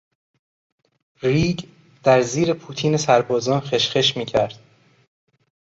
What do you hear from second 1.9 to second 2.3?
در